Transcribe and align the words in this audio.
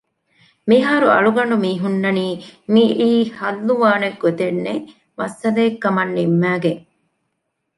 މިހާރު 0.69 1.07
އަޅުގަނޑު 1.13 1.55
މިހުންނަނީ 1.65 2.27
މިޢީ 2.73 3.09
ޙައްލުވާނެ 3.37 4.09
ގޮތެއްނެތް 4.21 4.85
މައްސަލައެއްކަމަށް 5.17 6.13
ނިންމައިގެން 6.17 6.83